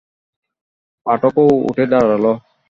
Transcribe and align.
পাঠকও 1.05 1.45
উঠে 1.67 1.85
দাঁড়াল। 1.91 2.25